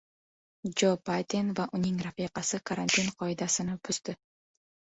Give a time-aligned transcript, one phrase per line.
[0.81, 4.21] Jo Bayden va uning rafiqasi karantin qoidasini buzdi